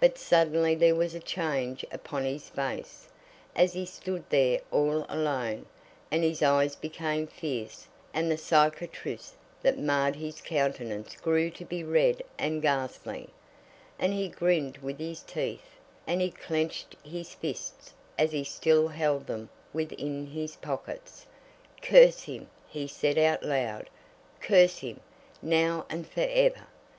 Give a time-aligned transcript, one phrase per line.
[0.00, 3.08] But suddenly there was a change upon his face,
[3.54, 5.64] as he stood there all alone,
[6.10, 11.82] and his eyes became fierce, and the cicatrice that marred his countenance grew to be
[11.82, 13.30] red and ghastly,
[13.98, 19.26] and he grinned with his teeth, and he clenched his fists as he still held
[19.26, 21.24] them within his pockets.
[21.80, 23.88] "Curse him!" he said out loud.
[24.42, 25.00] "Curse him,
[25.40, 26.66] now and for ever!"